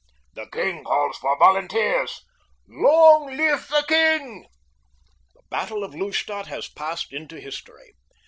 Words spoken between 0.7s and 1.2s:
calls